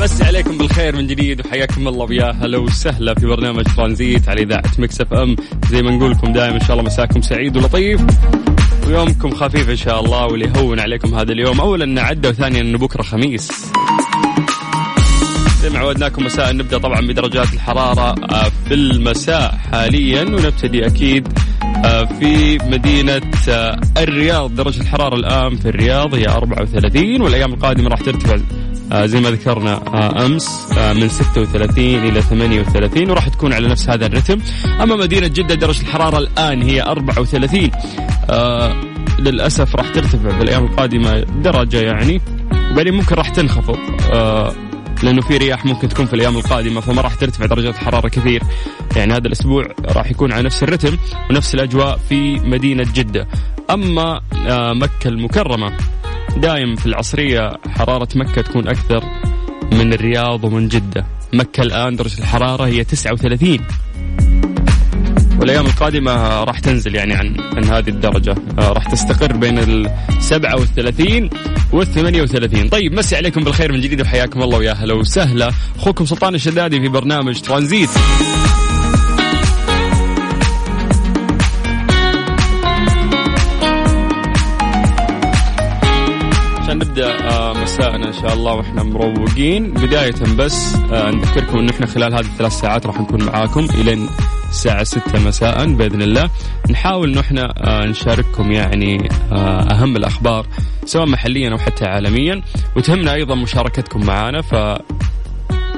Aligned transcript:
مسي 0.00 0.22
عليكم 0.22 0.58
بالخير 0.58 0.96
من 0.96 1.06
جديد 1.06 1.46
وحياكم 1.46 1.88
الله 1.88 2.04
ويا 2.04 2.30
هلا 2.30 2.58
وسهلا 2.58 3.14
في 3.14 3.26
برنامج 3.26 3.64
ترانزيت 3.76 4.28
على 4.28 4.42
إذاعة 4.42 4.70
Mix 4.78 5.00
FM. 5.00 5.36
زي 5.70 5.82
ما 5.82 5.90
نقول 5.90 6.10
لكم 6.10 6.32
دائما 6.32 6.54
إن 6.54 6.60
شاء 6.60 6.72
الله 6.72 6.82
مساكم 6.82 7.22
سعيد 7.22 7.56
ولطيف. 7.56 8.00
ويومكم 8.86 9.30
خفيف 9.30 9.70
إن 9.70 9.76
شاء 9.76 10.00
الله 10.04 10.26
واللي 10.26 10.44
يهون 10.56 10.80
عليكم 10.80 11.14
هذا 11.14 11.32
اليوم. 11.32 11.60
اولا 11.60 11.84
انه 11.84 12.00
عدى 12.00 12.28
وثانيا 12.28 12.60
انه 12.60 12.78
بكره 12.78 13.02
خميس. 13.02 13.72
زي 15.62 15.70
ما 15.70 15.78
عودناكم 15.78 16.24
مساء. 16.24 16.52
نبدأ 16.52 16.78
طبعا 16.78 17.00
بدرجات 17.00 17.52
الحرارة 17.52 18.14
آه، 18.24 18.50
في 18.68 18.74
المساء 18.74 19.58
حاليا 19.72 20.22
ونبتدي 20.22 20.86
أكيد 20.86 21.28
آه، 21.84 22.04
في 22.04 22.58
مدينة 22.58 23.20
آه، 23.48 23.80
الرياض. 23.98 24.54
درجة 24.54 24.80
الحرارة 24.80 25.16
الآن 25.16 25.56
في 25.56 25.68
الرياض 25.68 26.14
هي 26.14 26.26
34 26.26 27.22
والأيام 27.22 27.52
القادمة 27.52 27.88
راح 27.88 28.00
ترتفع 28.00 28.36
آه، 28.92 29.06
زي 29.06 29.20
ما 29.20 29.30
ذكرنا 29.30 29.72
آه، 29.72 30.26
أمس 30.26 30.72
آه، 30.78 30.92
من 30.92 31.08
36 31.08 31.84
إلى 32.08 32.22
38 32.22 33.10
وراح 33.10 33.28
تكون 33.28 33.52
على 33.52 33.68
نفس 33.68 33.90
هذا 33.90 34.06
الرتم. 34.06 34.38
أما 34.82 34.96
مدينة 34.96 35.26
جدة 35.26 35.54
درجة 35.54 35.80
الحرارة 35.80 36.18
الآن 36.18 36.62
هي 36.62 36.82
34 36.82 37.70
آه، 38.30 38.76
للأسف 39.18 39.76
راح 39.76 39.88
ترتفع 39.88 40.36
في 40.36 40.42
الأيام 40.42 40.64
القادمة 40.64 41.20
درجة 41.20 41.80
يعني 41.80 42.20
وبعدين 42.72 42.94
ممكن 42.94 43.14
راح 43.14 43.28
تنخفض. 43.28 43.78
آه، 44.12 44.52
لأنه 45.02 45.20
في 45.22 45.36
رياح 45.36 45.64
ممكن 45.66 45.88
تكون 45.88 46.06
في 46.06 46.14
الأيام 46.14 46.36
القادمة 46.36 46.80
فما 46.80 47.02
راح 47.02 47.14
ترتفع 47.14 47.46
درجات 47.46 47.74
الحرارة 47.74 48.08
كثير. 48.08 48.42
يعني 48.96 49.12
هذا 49.12 49.26
الأسبوع 49.26 49.66
راح 49.84 50.10
يكون 50.10 50.32
على 50.32 50.42
نفس 50.42 50.62
الرتم 50.62 50.96
ونفس 51.30 51.54
الأجواء 51.54 52.00
في 52.08 52.34
مدينة 52.34 52.86
جدة. 52.94 53.28
أما 53.70 54.20
آه، 54.48 54.72
مكة 54.72 55.08
المكرمة 55.08 55.72
دايم 56.36 56.76
في 56.76 56.86
العصرية 56.86 57.52
حرارة 57.68 58.08
مكة 58.14 58.42
تكون 58.42 58.68
أكثر 58.68 59.04
من 59.72 59.92
الرياض 59.92 60.44
ومن 60.44 60.68
جدة. 60.68 61.06
مكة 61.32 61.60
الآن 61.62 61.96
درجة 61.96 62.18
الحرارة 62.18 62.66
هي 62.66 62.84
39 62.84 63.58
والأيام 65.40 65.66
القادمة 65.66 66.44
راح 66.44 66.58
تنزل 66.58 66.94
يعني 66.94 67.14
عن 67.14 67.36
عن 67.56 67.64
هذه 67.64 67.88
الدرجة. 67.88 68.34
آه، 68.58 68.72
راح 68.72 68.84
تستقر 68.86 69.36
بين 69.36 69.58
ال 69.58 69.90
37 70.20 71.30
وال 71.72 71.86
38 71.86 72.68
طيب 72.68 72.92
مسي 72.92 73.16
عليكم 73.16 73.44
بالخير 73.44 73.72
من 73.72 73.80
جديد 73.80 74.00
وحياكم 74.00 74.42
الله 74.42 74.58
ويا 74.58 74.72
هلا 74.72 74.94
وسهلا. 74.94 75.50
أخوكم 75.78 76.04
سلطان 76.06 76.34
الشدادي 76.34 76.80
في 76.80 76.88
برنامج 76.88 77.40
ترانزيت. 77.40 77.90
مساءنا 87.74 88.08
إن 88.08 88.12
شاء 88.12 88.34
الله 88.34 88.54
وإحنا 88.54 88.82
مروقين. 88.82 89.70
بداية 89.70 90.14
بس 90.38 90.74
آه، 90.92 91.10
نذكركم 91.10 91.58
إن 91.58 91.68
إحنا 91.68 91.86
خلال 91.86 92.14
هذه 92.14 92.24
الثلاث 92.24 92.52
ساعات 92.52 92.86
راح 92.86 93.00
نكون 93.00 93.24
معاكم 93.24 93.66
إلى 93.74 94.08
الساعة 94.48 94.84
6 94.84 95.18
مساء 95.18 95.72
بإذن 95.72 96.02
الله. 96.02 96.30
نحاول 96.70 97.10
أنه 97.10 97.20
إحنا 97.20 97.54
آه، 97.56 97.86
نشارككم 97.86 98.52
يعني 98.52 99.08
آه، 99.32 99.60
أهم 99.72 99.96
الأخبار 99.96 100.46
سواء 100.84 101.06
محليا 101.06 101.52
أو 101.52 101.58
حتى 101.58 101.84
عالميا. 101.84 102.42
وتهمنا 102.76 103.14
أيضا 103.14 103.34
مشاركتكم 103.34 104.06
معنا 104.06 104.42
ف 104.42 104.54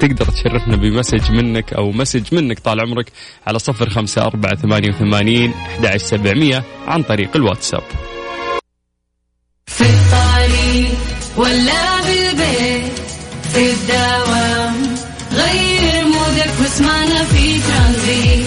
تقدر 0.01 0.25
تشرفنا 0.25 0.77
بمسج 0.77 1.33
منك 1.33 1.73
أو 1.73 1.91
مسج 1.91 2.35
منك 2.35 2.59
طال 2.59 2.81
عمرك 2.81 3.13
على 3.47 3.59
صفر 3.59 3.91
خمسة 3.91 4.23
أربعة 4.23 4.55
ثمانية 4.55 4.89
وثمانين 4.89 5.51
أحد 5.51 5.87
عن 6.87 7.03
طريق 7.03 7.37
الواتساب. 7.37 7.83
ولا 11.37 12.01
بالبيت 12.07 12.93
في 13.53 13.71
الدوام. 13.71 14.97
غير 15.33 16.05
مودك 16.05 16.51
واسمعنا 16.61 17.25
في 17.25 17.61
ترانزيت 17.61 18.47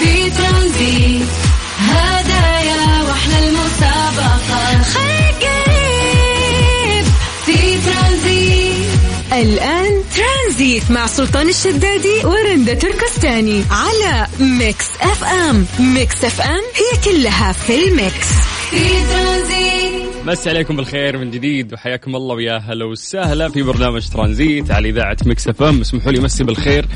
في 0.00 0.30
ترانزيت. 0.30 1.28
هدايا 1.78 3.02
وأحلى 3.08 3.38
المسابقة 3.48 4.82
خليك 4.82 5.42
قريب 5.66 7.04
في 7.46 7.78
ترانزيت. 7.78 8.72
الآن 9.32 10.02
ترانزيت 10.16 10.90
مع 10.90 11.06
سلطان 11.06 11.48
الشدادي 11.48 12.24
ورندا 12.24 12.74
تركستاني 12.74 13.64
على 13.70 14.26
Mix 14.40 14.86
FM. 15.00 15.66
Mix 15.78 16.24
FM 16.24 16.60
هي 16.74 17.12
كلها 17.12 17.52
في 17.52 17.84
ال 17.84 17.93
mix. 17.93 18.28
في 18.70 18.88
ترانزيت. 19.12 20.01
مسي 20.26 20.50
عليكم 20.50 20.76
بالخير 20.76 21.18
من 21.18 21.30
جديد 21.30 21.72
وحياكم 21.72 22.16
الله 22.16 22.34
ويا 22.34 22.58
هلا 22.58 22.84
وسهلا 22.84 23.48
في 23.48 23.62
برنامج 23.62 24.08
ترانزيت 24.08 24.70
على 24.70 24.88
إذاعة 24.88 25.16
Mix 25.26 25.48
FM. 25.48 25.80
اسمحوا 25.80 26.12
لي 26.12 26.20
مسي 26.20 26.44
بالخير 26.44 26.86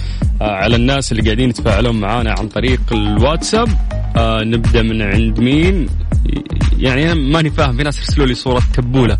آه 0.40 0.50
على 0.50 0.76
الناس 0.76 1.12
اللي 1.12 1.22
قاعدين 1.22 1.50
يتفاعلون 1.50 2.00
معنا 2.00 2.34
عن 2.38 2.48
طريق 2.48 2.80
الواتساب. 2.92 3.68
آه 4.16 4.42
نبدأ 4.44 4.82
من 4.82 5.02
عند 5.02 5.40
مين؟ 5.40 5.88
يعني 6.78 7.12
أنا 7.12 7.14
ماني 7.14 7.50
فاهم 7.50 7.76
في 7.76 7.82
ناس 7.82 7.98
يرسلوا 7.98 8.26
لي 8.26 8.34
صورة 8.34 8.62
تبوله 8.74 9.18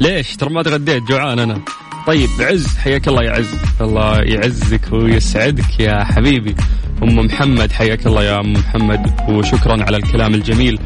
ليش؟ 0.00 0.36
ترى 0.36 0.50
ما 0.50 0.62
تغديت 0.62 1.02
جوعان 1.02 1.38
أنا. 1.38 1.60
طيب 2.06 2.28
عز 2.40 2.66
حياك 2.76 3.08
الله 3.08 3.22
يا 3.22 3.30
عز. 3.30 3.54
الله 3.80 4.18
يعزك 4.20 4.92
ويسعدك 4.92 5.80
يا 5.80 6.04
حبيبي. 6.04 6.54
أم 7.02 7.18
محمد 7.18 7.72
حياك 7.72 8.06
الله 8.06 8.24
يا 8.24 8.40
أم 8.40 8.52
محمد 8.52 9.12
وشكرا 9.28 9.84
على 9.84 9.96
الكلام 9.96 10.34
الجميل. 10.34 10.78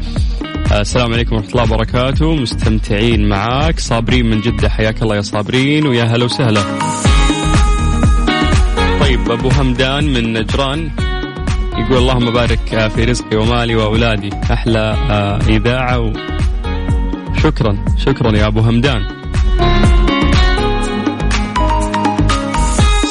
السلام 0.71 1.13
عليكم 1.13 1.35
ورحمة 1.35 1.49
الله 1.49 1.63
وبركاته. 1.63 2.35
مستمتعين 2.35 3.29
معاك. 3.29 3.79
صابرين 3.79 4.25
من 4.25 4.41
جدة. 4.41 4.69
حياك 4.69 5.01
الله 5.01 5.15
يا 5.15 5.21
صابرين. 5.21 5.87
ويا 5.87 6.03
هلا 6.03 6.25
وسهلا. 6.25 6.61
طيب 8.99 9.31
أبو 9.31 9.49
همدان 9.49 10.13
من 10.13 10.33
نجران 10.33 10.91
يقول 11.77 11.97
اللهم 11.97 12.31
بارك 12.31 12.73
آه، 12.73 12.87
في 12.87 13.03
رزقي 13.03 13.37
ومالي 13.37 13.75
وأولادي. 13.75 14.29
أحلى 14.53 14.95
آه، 15.09 15.39
إذاعة 15.47 15.99
و... 15.99 16.13
شكرا 17.43 17.85
شكرا 18.05 18.37
يا 18.37 18.47
أبو 18.47 18.59
همدان. 18.59 19.01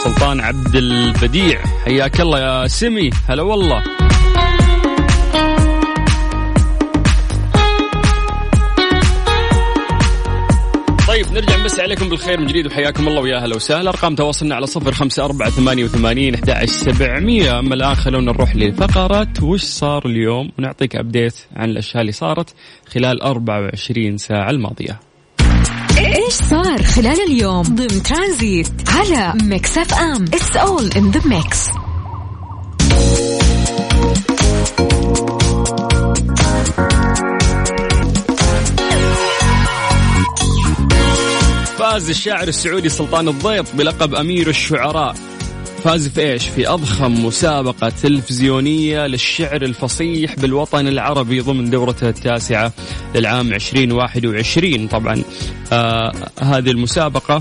سلطان 0.04 0.41
عبد 0.41 0.76
البديع 0.76 1.60
حياك 1.84 2.21
الله 2.21 2.38
يا 2.41 2.66
سمي. 2.66 3.10
هلا 3.28 3.42
والله. 3.42 4.03
نرجع 11.34 11.56
نمسي 11.56 11.83
عليكم 11.83 12.09
بالخير 12.09 12.41
من 12.41 12.47
جديد 12.47 12.67
وحياكم 12.67 13.09
الله 13.09 13.21
ويا 13.21 13.37
أهلا 13.37 13.56
وسهلا. 13.56 13.91
أرقام 13.91 14.15
تواصلنا 14.15 14.55
على 14.55 14.67
صفر 14.67 14.93
خمسة 14.93 15.25
أربعة 15.25 15.50
ثمانية 15.50 15.84
وثمانين 15.84 16.34
أحد 16.34 16.65
سبعمية. 16.65 17.59
أما 17.59 17.75
الآن 17.75 17.95
خلونا 17.95 18.33
نروح 18.33 18.56
لفقرة 18.56 19.28
وش 19.43 19.62
صار 19.62 20.06
اليوم؟ 20.06 20.50
ونعطيك 20.59 20.97
update 20.97 21.34
عن 21.56 21.71
الأشياء 21.71 22.00
اللي 22.00 22.12
صارت 22.12 22.55
خلال 22.89 23.22
24 23.22 24.19
ساعة 24.19 24.50
الماضية. 24.50 25.00
إيش 25.99 26.33
صار 26.33 26.83
خلال 26.83 27.21
اليوم 27.28 27.62
ضمن 27.62 28.03
ترانزيت 28.03 28.69
على 28.89 29.34
Mix 29.42 29.78
FM؟ 29.78 30.25
it's 30.25 30.57
all 30.57 30.91
in 30.97 31.10
the 31.10 31.28
mix 31.28 31.69
فاز 41.95 42.11
الشاعر 42.11 42.49
السعودي 42.49 42.89
سلطان 42.89 43.29
الضيط 43.29 43.75
بلقب 43.75 44.15
أمير 44.15 44.49
الشعراء. 44.49 45.15
فاز 45.85 46.09
في 46.09 46.21
إيش؟ 46.21 46.49
في 46.49 46.69
أضخم 46.69 47.27
مسابقة 47.27 47.89
تلفزيونية 47.89 49.07
للشعر 49.07 49.63
الفصيح 49.63 50.35
بالوطن 50.37 50.89
العربي 50.89 51.41
ضمن 51.41 51.71
دورته 51.71 52.09
التاسعة 52.09 52.73
للعام 53.15 53.53
2021 53.53 54.89
طبعا 54.89 55.23
آه 55.73 56.13
هذه 56.41 56.71
المسابقة 56.71 57.39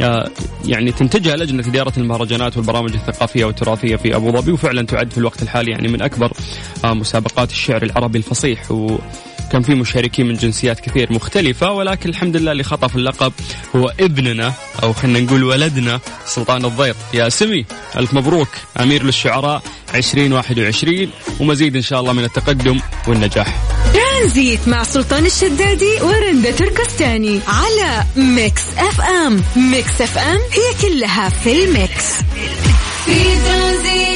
آه 0.00 0.30
يعني 0.64 0.92
تنتجها 0.92 1.36
لجنة 1.36 1.68
إدارة 1.68 1.92
المهرجانات 1.96 2.56
والبرامج 2.56 2.92
الثقافية 2.94 3.44
والتراثية 3.44 3.96
في 3.96 4.16
أبو 4.16 4.30
ظبي 4.30 4.52
وفعلا 4.52 4.86
تعد 4.86 5.10
في 5.10 5.18
الوقت 5.18 5.42
الحالي 5.42 5.70
يعني 5.70 5.88
من 5.88 6.02
أكبر 6.02 6.32
آه 6.84 6.94
مسابقات 6.94 7.50
الشعر 7.50 7.82
العربي 7.82 8.18
الفصيح. 8.18 8.72
و 8.72 8.98
كان 9.52 9.62
في 9.62 9.74
مشاركين 9.74 10.26
من 10.26 10.34
جنسيات 10.34 10.80
كثير 10.80 11.12
مختلفة 11.12 11.72
ولكن 11.72 12.08
الحمد 12.10 12.36
لله 12.36 12.52
اللي 12.52 12.62
خطف 12.64 12.96
اللقب 12.96 13.32
هو 13.76 13.92
ابننا 14.00 14.52
أو 14.82 14.92
خلينا 14.92 15.20
نقول 15.20 15.44
ولدنا 15.44 16.00
سلطان 16.26 16.64
الضيط 16.64 16.96
يا 17.14 17.28
سمي 17.28 17.64
ألف 17.96 18.14
مبروك 18.14 18.48
أمير 18.80 19.02
للشعراء 19.02 19.62
2021 19.94 21.10
ومزيد 21.40 21.76
إن 21.76 21.82
شاء 21.82 22.00
الله 22.00 22.12
من 22.12 22.24
التقدم 22.24 22.80
والنجاح. 23.08 23.56
ترانزيت 23.94 24.68
مع 24.68 24.82
سلطان 24.82 25.26
الشدادي 25.26 26.00
ورندا 26.02 26.50
تركستاني 26.50 27.40
على 27.48 28.04
Mix 28.16 28.62
FM. 28.78 29.42
Mix 29.56 30.00
FM 30.00 30.38
هي 30.52 30.88
كلها 30.88 31.28
في 31.28 31.64
ال 31.64 31.72
mix. 31.72 32.04
في 33.06 33.24
ترانزيت. 33.44 34.11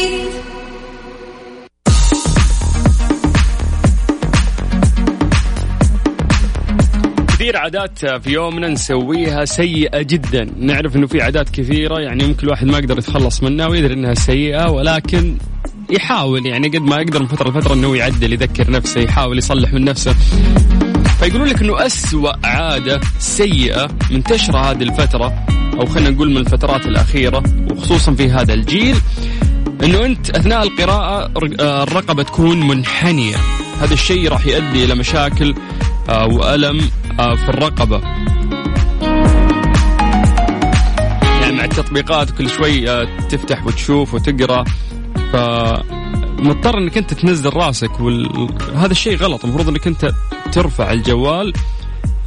كثير 7.46 7.56
عادات 7.56 8.06
في 8.06 8.30
يومنا 8.30 8.68
نسويها 8.68 9.44
سيئة 9.44 10.02
جدا. 10.02 10.50
نعرف 10.58 10.96
إنه 10.96 11.06
في 11.06 11.22
عادات 11.22 11.50
كثيرة 11.50 12.00
يعني 12.00 12.24
ممكن 12.24 12.46
الواحد 12.46 12.66
ما 12.66 12.78
يقدر 12.78 12.98
يتخلص 12.98 13.42
منها 13.42 13.66
ويدري 13.66 13.94
إنها 13.94 14.14
سيئة 14.14 14.70
ولكن 14.70 15.36
يحاول 15.90 16.46
يعني 16.46 16.68
قد 16.68 16.82
ما 16.82 16.96
يقدر 16.96 17.22
من 17.22 17.26
فترة 17.26 17.50
لفترة 17.50 17.74
إنه 17.74 17.96
يعدل 17.96 18.32
يذكر 18.32 18.70
نفسه 18.70 19.00
يحاول 19.00 19.38
يصلح 19.38 19.72
من 19.72 19.84
نفسه. 19.84 20.14
فيقولون 21.20 21.48
لك 21.48 21.62
إنه 21.62 21.86
أسوأ 21.86 22.46
عادة 22.46 23.00
سيئة 23.18 23.88
منتشرة 24.10 24.58
هذه 24.58 24.82
الفترة 24.82 25.46
أو 25.80 25.86
خلينا 25.86 26.10
نقول 26.10 26.30
من 26.30 26.36
الفترات 26.36 26.86
الأخيرة 26.86 27.42
وخصوصا 27.70 28.14
في 28.14 28.30
هذا 28.30 28.54
الجيل 28.54 28.96
إنه 29.84 30.06
أنت 30.06 30.30
أثناء 30.30 30.62
القراءة 30.62 31.32
الرقبة 31.82 32.22
تكون 32.22 32.68
منحنية. 32.68 33.36
هذا 33.80 33.94
الشيء 33.94 34.28
راح 34.28 34.46
يؤدي 34.46 34.84
إلى 34.84 34.94
مشاكل 34.94 35.54
آه، 36.08 36.26
وألم 36.26 36.78
آه، 36.80 37.05
في 37.16 37.48
الرقبة. 37.48 38.00
يعني 41.40 41.56
مع 41.56 41.64
التطبيقات 41.64 42.30
كل 42.30 42.50
شوي 42.50 42.90
آه، 42.90 43.04
تفتح 43.28 43.66
وتشوف 43.66 44.14
وتقرأ. 44.14 44.64
فمضطر 45.32 46.78
إنك 46.78 46.98
أنت 46.98 47.14
تنزل 47.14 47.50
راسك 47.52 48.00
وهذا 48.00 48.90
الشيء 48.90 49.16
غلط. 49.16 49.44
المفروض 49.44 49.68
إنك 49.68 49.86
أنت 49.86 50.10
ترفع 50.52 50.92
الجوال 50.92 51.52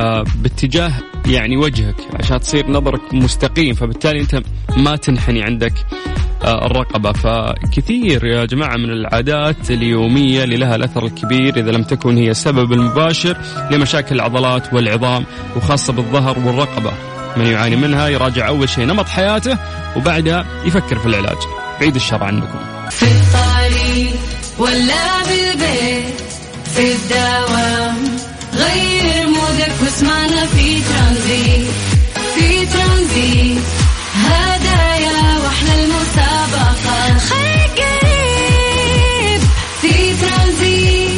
آه، 0.02 0.24
باتجاه 0.36 0.94
يعني 1.26 1.58
وجهك 1.58 1.96
عشان 2.20 2.40
تصير 2.40 2.72
نظرك 2.72 3.14
مستقيم. 3.14 3.74
فبالتالي 3.76 4.20
أنت 4.20 4.42
ما 4.78 4.96
تنحني 4.96 5.44
عندك. 5.44 5.74
آه، 5.74 6.29
الرقبة. 6.44 7.12
فكثير 7.12 8.26
يا 8.26 8.46
جماعة 8.46 8.78
من 8.78 8.90
العادات 8.90 9.72
اليومية 9.72 10.44
اللي 10.44 10.58
لها 10.58 10.76
الأثر 10.76 11.06
الكبير 11.06 11.58
إذا 11.58 11.72
لم 11.72 11.84
تكن 11.84 12.18
هي 12.18 12.32
السبب 12.32 12.74
المباشر 12.74 13.38
لمشاكل 13.72 14.16
العضلات 14.16 14.74
والعظام 14.74 15.26
وخاصة 15.56 15.94
بالظهر 15.94 16.40
والرقبة. 16.40 16.92
من 17.38 17.46
يعاني 17.46 17.76
منها 17.76 18.08
يراجع 18.08 18.48
أول 18.48 18.70
شيء 18.70 18.86
نمط 18.86 19.08
حياته 19.08 19.58
وبعدها 19.96 20.46
يفكر 20.66 21.00
في 21.00 21.06
العلاج. 21.06 21.38
بعيد 21.80 21.96
الشر 21.96 22.24
عنكم 22.24 22.60
في 22.90 23.06
الطريق 23.06 24.16
ولا 24.60 25.24
بالبيت 25.24 26.22
في 26.76 26.94
الدوام 26.94 27.96
غير 28.54 29.28
مودك 29.28 29.72
واسمعنا 29.84 30.46
في 30.46 30.82
ترانزيت 30.82 31.68
في 32.36 32.66
ترانزيت. 32.66 33.64
واحلى 35.60 35.84
المسابقة. 35.84 37.18
خير 37.20 37.70
قريب 37.78 39.42
في 39.82 40.14
ترانزيت. 40.22 41.12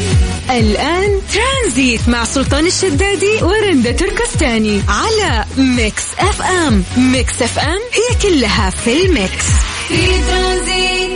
الآن 0.50 1.22
ترانزيت 1.34 2.10
مع 2.10 2.24
سلطان 2.24 2.66
الشدادي 2.68 3.44
ورندا 3.44 3.92
تركستاني 3.92 4.82
على 4.90 5.46
Mix 5.58 6.04
FM. 6.20 6.84
Mix 6.98 7.42
FM 7.42 7.80
هي 7.94 8.16
كلها 8.22 8.70
في 8.70 9.06
ال 9.06 9.14
mix. 9.14 9.46
في 9.88 10.08
ترانزيت. 10.28 11.11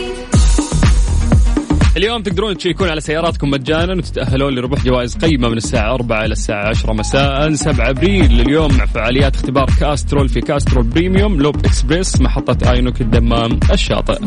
اليوم 1.96 2.22
تقدرون 2.22 2.56
تشيكون 2.56 2.88
على 2.88 3.00
سياراتكم 3.00 3.50
مجانا 3.50 3.92
وتتأهلون 3.92 4.54
لربح 4.54 4.84
جوائز 4.84 5.16
قيمة 5.16 5.48
من 5.48 5.56
الساعة 5.56 5.94
4 5.94 6.24
إلى 6.24 6.32
الساعة 6.32 6.68
10 6.68 6.92
مساء. 6.92 7.52
7 7.54 7.90
أبريل 7.90 8.40
اليوم 8.40 8.74
مع 8.78 8.86
فعاليات 8.86 9.34
اختبار 9.34 9.70
Castrol 9.80 10.28
في 10.28 10.40
Castrol 10.40 10.84
Premium 10.84 11.40
Lube 11.42 11.56
Express 11.56 12.20
محطة 12.20 12.70
ENOC 12.72 13.00
الدمام 13.00 13.60
الشاطئ. 13.72 14.18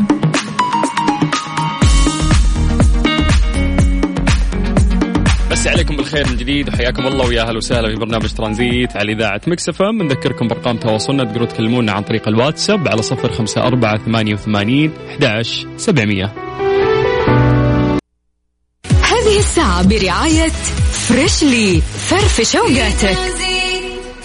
بس 5.50 5.66
عليكم 5.66 5.96
بالخير 5.96 6.28
من 6.28 6.36
جديد 6.36 6.68
وحياكم 6.68 7.06
الله 7.06 7.26
ويا 7.28 7.42
أهلا 7.42 7.56
وسهلا 7.56 7.88
في 7.88 7.96
برنامج 7.96 8.32
ترانزيت 8.32 8.96
على 8.96 9.12
إذاعة 9.12 9.40
مكسفة 9.46 9.90
بنذكركم 9.90 10.48
بأرقام 10.48 10.76
تواصلنا 10.76 11.24
تقدروا 11.24 11.46
تكلمونا 11.46 11.92
عن 11.92 12.02
طريق 12.02 12.28
الواتساب 12.28 12.88
على 12.88 13.02
054 13.12 13.98
88 14.04 14.90
11 15.08 15.68
700 15.76 16.32
الساعة 19.40 19.82
برعاية 19.82 20.52
فريشلي 21.08 21.82
فرفش 22.10 22.56
اوقاتك 22.56 23.18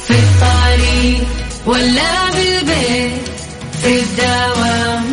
في 0.07 0.13
الطريق 0.13 1.27
ولا 1.65 2.31
بالبيت 2.31 3.21
في 3.83 3.99
الدوام 3.99 5.05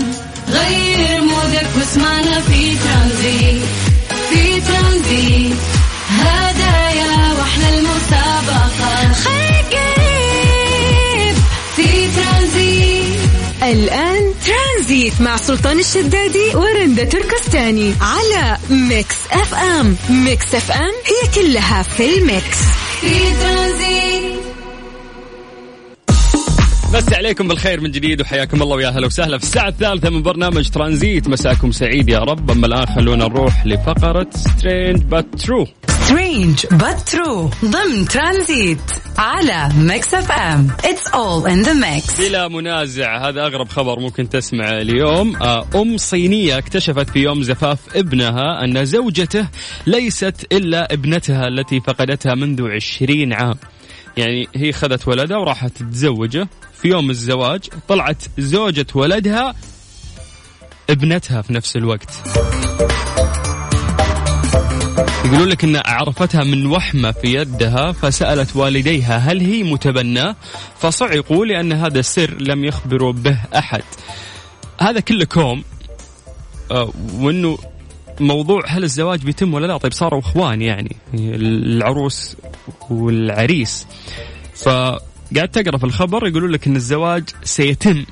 غير 0.49 1.21
مودك 1.21 1.69
واسمعنا 1.79 2.41
في 2.41 2.77
ترانزيت 2.77 3.63
في 4.31 4.61
ترانزيت. 4.61 5.57
هدايا 6.11 7.33
وأحلى 7.39 7.69
المسابقة 7.79 9.13
خليك 9.25 9.65
قريب 9.73 11.37
في 11.77 12.09
ترانزيت. 12.17 13.19
الآن 13.63 14.12
ترانزيت 14.93 15.21
مع 15.21 15.37
سلطان 15.37 15.79
الشدادي 15.79 16.55
ورندا 16.55 17.05
تركستاني 17.05 17.95
على 18.01 18.59
Mix 18.71 19.17
FM. 19.31 19.97
Mix 20.11 20.55
FM 20.55 20.81
هي 20.83 21.43
كلها 21.43 21.83
في 21.83 22.19
ال 22.19 22.27
mix. 22.27 22.59
في 23.01 23.35
ترانزيت 23.43 24.43
مسي 26.95 27.13
عليكم 27.13 27.49
بالخير 27.49 27.81
من 27.81 27.91
جديد 27.91 28.21
وحياكم 28.21 28.63
الله 28.63 28.77
ويا 28.77 28.89
أهلا 28.89 29.07
وسهلا 29.07 29.39
في 29.39 29.45
الساعة 29.45 29.69
الثالثة 29.69 30.11
من 30.11 30.23
برنامج 30.23 30.69
ترانزيت. 30.69 31.29
مساكم 31.29 31.73
سعيد 31.73 32.09
يا 32.09 32.19
رب. 32.19 32.51
أما 32.51 32.67
الآن 32.67 32.87
خلونا 32.87 33.29
نروح 33.29 33.67
لفقرة 33.67 34.27
strange 34.35 35.03
but 35.03 35.27
true 35.39 35.67
strange 36.05 36.67
but 36.67 37.13
true 37.15 37.65
ضمن 37.65 38.09
ترانزيت. 38.09 38.79
على 39.19 39.69
Mix 39.77 40.15
FM 40.15 40.71
it's 40.85 41.07
all 41.07 41.51
in 41.51 41.63
the 41.63 41.73
mix 41.73 42.21
بلا 42.21 42.49
منازع 42.49 43.29
هذا 43.29 43.47
أغرب 43.47 43.69
خبر 43.69 44.01
ممكن 44.01 44.29
تسمع 44.29 44.71
اليوم. 44.71 45.37
آه، 45.37 45.67
أم 45.75 45.97
صينية 45.97 46.59
اكتشفت 46.59 47.11
في 47.11 47.19
يوم 47.19 47.43
زفاف 47.43 47.79
ابنها 47.97 48.65
أن 48.65 48.85
زوجته 48.85 49.49
ليست 49.87 50.47
إلا 50.53 50.93
ابنتها 50.93 51.49
التي 51.49 51.81
فقدتها 51.81 52.35
منذ 52.35 52.71
عشرين 52.71 53.33
عام. 53.33 53.55
يعني 54.17 54.49
هي 54.55 54.73
خذت 54.73 55.09
ولدها 55.09 55.37
وراحت 55.37 55.73
تتزوجه. 55.73 56.49
في 56.83 56.89
يوم 56.89 57.11
الزواج 57.11 57.61
طلعت 57.89 58.23
زوجة 58.39 58.87
ولدها 58.95 59.55
ابنتها 60.91 61.43
في 61.43 61.53
نفس 61.53 61.77
الوقت. 61.77 62.11
يقولون 65.25 65.49
لك 65.49 65.65
إن 65.65 65.83
عرفتها 65.87 66.45
من 66.45 66.67
وحمة 66.67 67.13
في 67.13 67.35
يدها 67.35 67.93
فسألت 67.93 68.57
والديها 68.57 69.19
هل 69.19 69.41
هي 69.41 69.63
متبناة؟ 69.63 70.37
فصعقوا 70.79 71.47
لأن 71.47 71.73
هذا 71.73 71.99
السر 71.99 72.37
لم 72.41 72.65
يخبروا 72.65 73.13
به 73.13 73.39
أحد. 73.57 73.83
هذا 74.81 75.01
كله 75.01 75.25
كوم 75.25 75.65
آه، 76.71 76.93
وإنه 77.15 77.59
موضوع 78.21 78.63
هل 78.67 78.85
الزواج 78.85 79.25
بيتم 79.25 79.55
ولا 79.55 79.67
لا؟ 79.67 79.77
طيب 79.77 79.93
صاروا 79.93 80.21
إخوان 80.21 80.63
يعني 80.63 80.97
العروس 81.15 82.37
والعريس. 82.91 83.87
فقعدت 84.55 85.59
تقرأ 85.59 85.79
في 85.79 85.85
الخبر 85.85 86.27
يقولون 86.27 86.51
لك 86.51 86.67
إن 86.67 86.77
الزواج 86.77 87.25
سيتم 87.45 88.05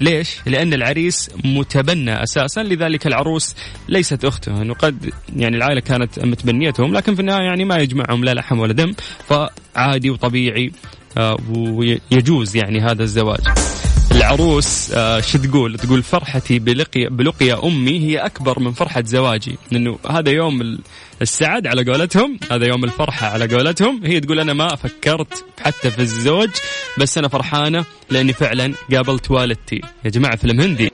ليش؟ 0.00 0.36
لأن 0.46 0.74
العريس 0.74 1.30
متبنى 1.44 2.22
أساسا 2.22 2.60
لذلك 2.62 3.06
العروس 3.06 3.54
ليست 3.88 4.24
أخته 4.24 4.62
أنه 4.62 4.74
قد 4.74 5.10
يعني 5.36 5.56
العائلة 5.56 5.80
كانت 5.80 6.18
متبنيتهم 6.18 6.94
لكن 6.94 7.14
في 7.14 7.20
النهاية 7.20 7.42
يعني 7.44 7.64
ما 7.64 7.76
يجمعهم 7.76 8.24
لا 8.24 8.34
لحم 8.34 8.58
ولا 8.58 8.72
دم 8.72 8.92
فعادي 9.28 10.10
وطبيعي 10.10 10.72
آه، 11.18 11.36
ويجوز 11.56 12.56
يعني 12.56 12.80
هذا 12.80 13.02
الزواج 13.02 13.40
العروس 14.12 14.90
آه، 14.94 15.20
شو 15.20 15.38
تقول؟ 15.38 15.78
تقول 15.78 16.02
فرحتي 16.02 16.58
بلقي 16.58 17.06
بلقيا 17.06 17.66
أمي 17.66 18.00
هي 18.00 18.18
أكبر 18.18 18.58
من 18.60 18.72
فرحة 18.72 19.02
زواجي، 19.06 19.56
لأنه 19.70 19.98
هذا 20.10 20.30
يوم 20.30 20.60
ال- 20.60 20.78
السعد 21.22 21.66
على 21.66 21.84
قولتهم، 21.84 22.38
هذا 22.50 22.66
يوم 22.66 22.84
الفرحة 22.84 23.26
على 23.26 23.54
قولتهم، 23.54 24.00
هي 24.04 24.20
تقول 24.20 24.40
أنا 24.40 24.52
ما 24.52 24.76
فكرت 24.76 25.44
حتى 25.60 25.90
في 25.90 25.98
الزوج 25.98 26.48
بس 26.98 27.18
أنا 27.18 27.28
فرحانة 27.28 27.84
لأني 28.10 28.32
فعلا 28.32 28.74
قابلت 28.92 29.30
والدتي، 29.30 29.80
يا 30.04 30.10
جماعة 30.10 30.36
فيلم 30.36 30.60
هندي. 30.60 30.90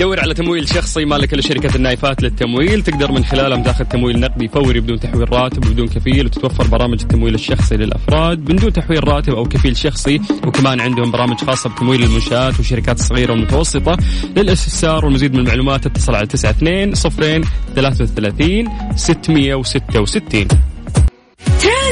دور 0.00 0.20
على 0.20 0.34
تمويل 0.34 0.68
شخصي 0.68 1.04
مالك 1.04 1.34
لشركة 1.34 1.76
النايفات 1.76 2.22
للتمويل. 2.22 2.82
تقدر 2.82 3.12
من 3.12 3.24
خلالهم 3.24 3.62
تاخذ 3.62 3.84
تمويل 3.84 4.20
نقدي 4.20 4.48
فوري 4.48 4.80
بدون 4.80 5.00
تحويل 5.00 5.32
راتب 5.32 5.66
وبدون 5.66 5.88
كفيل 5.88 6.26
وتتوفر 6.26 6.66
برامج 6.66 7.00
التمويل 7.00 7.34
الشخصي 7.34 7.76
للأفراد 7.76 8.38
بدون 8.38 8.72
تحويل 8.72 9.08
راتب 9.08 9.34
أو 9.34 9.44
كفيل 9.44 9.76
شخصي. 9.76 10.20
وكمان 10.46 10.80
عندهم 10.80 11.10
برامج 11.10 11.36
خاصة 11.36 11.70
بتمويل 11.70 12.02
المنشآت 12.02 12.56
والشركات 12.56 12.98
الصغيرة 13.00 13.32
والمتوسطة 13.32 13.96
للاستفسار 14.36 15.04
والمزيد 15.04 15.34
من 15.34 15.40
المعلومات 15.40 15.86
اتصل 15.86 16.14
على 16.14 16.24
92 16.24 16.94
صفرين 16.94 17.44
33 17.74 18.68
666 18.96 20.73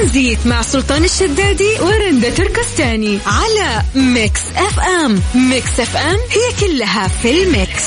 ترانزيت 0.02 0.47
مع 0.47 0.62
سلطان 0.62 1.04
الشدادي 1.04 1.71
ورندا 1.80 2.30
تركستاني 2.30 3.18
على 3.26 3.82
Mix 3.94 4.40
FM. 4.56 5.21
Mix 5.35 5.80
FM 5.80 6.16
هي 6.16 6.68
كلها 6.68 7.09
في 7.09 7.42
ال 7.42 7.51
mix. 7.51 7.85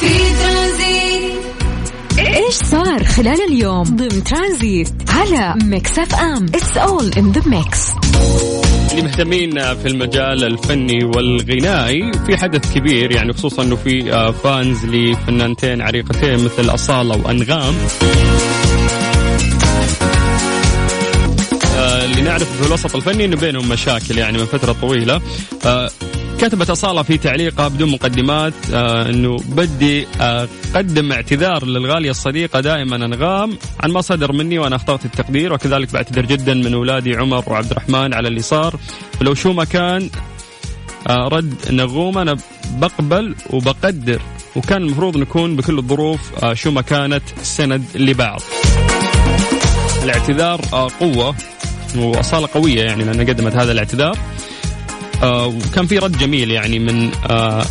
في 0.00 0.08
ترانزيت 0.42 1.32
إيش 2.18 2.54
صار 2.54 3.04
خلال 3.04 3.40
اليوم؟ 3.48 3.82
ضمن 3.82 4.24
ترانزيت 4.24 4.88
على 5.08 5.54
Mix 5.64 5.98
FM. 5.98 6.46
it's 6.46 6.76
all 6.76 7.10
in 7.16 7.32
the 7.32 7.42
mix 7.46 7.78
اللي 8.90 9.02
مهتمين 9.02 9.50
في 9.74 9.88
المجال 9.88 10.44
الفني 10.44 11.04
والغنائي 11.04 12.12
في 12.26 12.36
حدث 12.36 12.74
كبير 12.74 13.12
يعني 13.12 13.32
خصوصا 13.32 13.62
إنه 13.62 13.76
في 13.76 14.12
آه، 14.12 14.30
fans 14.30 14.84
لفنانتين 14.86 15.82
عريقتين 15.82 16.44
مثل 16.44 16.74
أصالة 16.74 17.16
وأنغام. 17.24 17.74
اللي 22.10 22.22
نعرف 22.22 22.60
في 22.60 22.66
الوسط 22.66 22.96
الفني 22.96 23.24
إنه 23.24 23.36
بينهم 23.36 23.68
مشاكل 23.68 24.18
يعني 24.18 24.38
من 24.38 24.44
فترة 24.44 24.72
طويلة. 24.72 25.20
آه، 25.66 25.90
كتبت 26.40 26.70
أصالة 26.70 27.02
في 27.02 27.18
تعليقها 27.18 27.68
بدون 27.68 27.90
مقدمات 27.90 28.52
آه 28.72 29.08
أنه 29.10 29.36
بدي 29.48 30.06
أقدم 30.20 31.12
اعتذار 31.12 31.64
للغالية 31.64 32.10
الصديقة 32.10 32.60
دائما 32.60 32.96
أنغام. 32.96 33.58
عن 33.80 33.90
ما 33.90 34.00
صدر 34.00 34.32
مني 34.32 34.58
وأنا 34.58 34.76
أخطأت 34.76 35.04
التقدير 35.04 35.52
وكذلك 35.52 35.92
بعتذر 35.92 36.24
جدا 36.24 36.54
من 36.54 36.74
أولادي 36.74 37.16
عمر 37.16 37.44
وعبد 37.46 37.70
الرحمن 37.70 38.14
على 38.14 38.28
اللي 38.28 38.42
صار. 38.42 38.76
ولو 39.20 39.34
شو 39.34 39.52
ما 39.52 39.64
كان 39.64 40.10
آه 41.08 41.28
رد 41.28 41.54
نغوم 41.70 42.18
أنا 42.18 42.36
بقبل 42.70 43.34
وبقدر. 43.50 44.20
وكان 44.56 44.82
المفروض 44.82 45.16
نكون 45.16 45.56
بكل 45.56 45.78
الظروف 45.78 46.20
آه 46.44 46.54
شو 46.54 46.70
ما 46.70 46.82
كانت 46.82 47.22
سند 47.42 47.84
لبعض. 47.94 48.40
الاعتذار 50.04 50.60
آه 50.72 50.88
قوة. 51.00 51.34
وأصالة 51.96 52.48
قوية 52.54 52.82
يعني 52.82 53.04
لأنها 53.04 53.24
قدمت 53.24 53.56
هذا 53.56 53.72
الاعتذار. 53.72 54.18
آه 55.22 55.46
وكان 55.46 55.86
في 55.86 55.98
رد 55.98 56.18
جميل 56.18 56.50
يعني 56.50 56.78
من 56.78 57.10
آه 57.30 57.64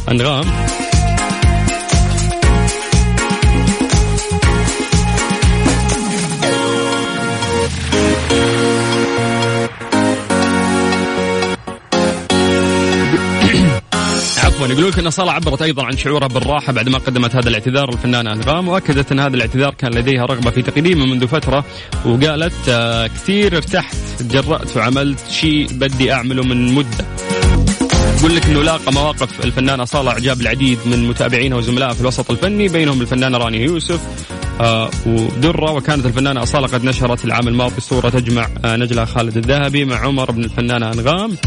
عفوا 14.68 14.80
يقولون 14.80 14.92
لك 14.92 15.00
ان 15.00 15.10
صالة 15.10 15.32
عبرت 15.32 15.62
أيضا 15.62 15.84
عن 15.84 15.98
شعورها 15.98 16.28
بالراحة 16.28 16.74
بعد 16.74 16.90
ما 16.90 16.98
قدمت 16.98 17.36
هذا 17.36 17.50
الاعتذار 17.50 17.90
الفنانه 17.90 18.34
انغام 18.34 18.68
وأكدت 18.68 19.12
أن 19.12 19.20
هذا 19.20 19.36
الاعتذار 19.36 19.74
كان 19.74 19.92
لديها 19.92 20.26
رغبة 20.26 20.50
في 20.50 20.62
تقديمه 20.62 21.06
منذ 21.06 21.28
فترة 21.28 21.66
وقالت 22.06 22.70
آه 22.70 23.08
كثير 23.08 23.56
ارتحت 23.56 23.96
تجرأت 24.20 24.78
وعملت 24.78 25.20
شيء 25.32 25.68
بدي 25.72 26.14
أعمله 26.14 26.44
من 26.44 26.74
مدة. 26.74 27.06
يقول 28.20 28.36
لك 28.36 28.46
إنه 28.46 28.64
لاقى 28.64 28.94
مواقف 28.94 29.46
الفنانة 29.46 29.86
صالة 29.86 30.12
إعجاب 30.12 30.42
العديد 30.42 30.80
من 30.86 31.08
متابعينها 31.08 31.58
وزملائها 31.58 31.94
في 31.94 32.02
الوسط 32.02 32.32
الفني 32.32 32.68
بينهم 32.68 33.02
الفنانة 33.02 33.38
رانيا 33.38 33.60
يوسف 33.60 34.02
آه 34.62 34.90
ودرة 35.06 35.72
وكانت 35.72 36.06
الفنانة 36.06 36.44
أصالة 36.44 36.68
قد 36.68 36.84
نشرت 36.84 37.26
العام 37.26 37.48
الماضي 37.48 37.82
صورة 37.82 38.10
تجمع 38.10 38.48
آه 38.66 38.76
نجلة 38.76 39.06
خالد 39.06 39.38
الذهبي 39.38 39.86
مع 39.86 39.96
عمر 39.96 40.32
بن 40.32 40.44
الفنانة 40.44 40.92
أنغام 40.92 41.38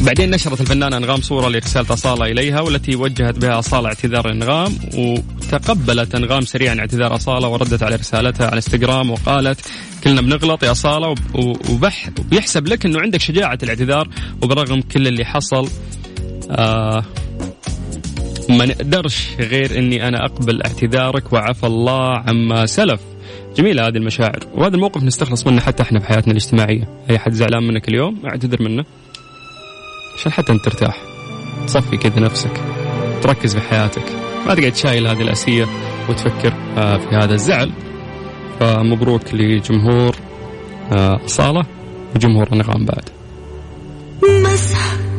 بعدين 0.00 0.30
نشرت 0.30 0.60
الفنانة 0.60 0.96
أنغام 0.96 1.20
صورة 1.20 1.48
لرسالة 1.48 1.92
أصالة 1.92 2.24
إليها 2.26 2.60
والتي 2.60 2.96
وجهت 2.96 3.38
بها 3.38 3.58
أصالة 3.58 3.88
اعتذار 3.88 4.32
أنغام 4.32 4.78
وتقبلت 4.94 6.14
أنغام 6.14 6.40
سريعا 6.40 6.78
اعتذار 6.78 7.14
أصالة 7.14 7.48
وردت 7.48 7.82
على 7.82 7.96
رسالتها 7.96 8.46
على 8.46 8.56
إنستغرام 8.56 9.10
وقالت 9.10 9.60
كلنا 10.04 10.20
بنغلط 10.20 10.62
يا 10.62 10.70
أصالة 10.70 11.14
وبح 11.70 12.10
وبيحسب 12.18 12.68
لك 12.68 12.86
أنه 12.86 13.00
عندك 13.00 13.20
شجاعة 13.20 13.58
الاعتذار 13.62 14.08
وبرغم 14.42 14.80
كل 14.80 15.06
اللي 15.06 15.24
حصل 15.24 15.68
آه 16.50 17.04
ما 18.48 18.66
نقدرش 18.66 19.28
غير 19.38 19.78
أني 19.78 20.08
أنا 20.08 20.24
أقبل 20.24 20.62
اعتذارك 20.62 21.32
وعفى 21.32 21.66
الله 21.66 22.18
عما 22.18 22.66
سلف. 22.66 23.00
جميلة 23.56 23.82
هذه 23.86 23.96
المشاعر. 23.96 24.46
وهذا 24.54 24.74
الموقف 24.74 25.02
نستخلص 25.02 25.46
منه 25.46 25.60
حتى 25.60 25.82
إحنا 25.82 26.00
في 26.00 26.06
حياتنا 26.06 26.32
الاجتماعية. 26.32 26.88
أي 27.10 27.18
حد 27.18 27.32
زعلان 27.32 27.62
منك 27.62 27.88
اليوم؟ 27.88 28.26
أعتذر 28.26 28.62
منه. 28.62 28.84
عشان 30.20 30.32
حتى 30.32 30.52
انت 30.52 30.64
ترتاح. 30.64 30.96
تصفي 31.66 31.96
كذا 31.96 32.20
نفسك. 32.20 32.60
تركز 33.22 33.56
في 33.56 33.60
حياتك. 33.60 34.02
ما 34.46 34.54
تقعد 34.54 34.74
شايل 34.74 35.06
هذه 35.06 35.22
الأسية 35.22 35.66
وتفكر 36.08 36.54
آه، 36.76 36.98
في 36.98 37.16
هذا 37.16 37.34
الزعل. 37.34 37.72
فمبروك 38.60 39.34
لجمهور 39.34 40.16
أصالة 41.24 41.66
وجمهور 42.16 42.48
أنغام 42.52 42.84
بعد. 42.84 43.04
مسح 44.44 45.09